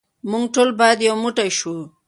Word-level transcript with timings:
موږ 0.29 0.43
ټول 0.55 0.69
باید 0.79 0.99
یو 1.07 1.15
موټی 1.23 1.49
شو. 1.59 1.75